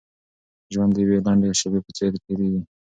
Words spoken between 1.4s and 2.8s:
شېبې په څېر تېرېږي.